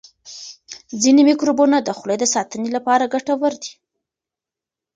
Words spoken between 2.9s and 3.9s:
ګټور دي.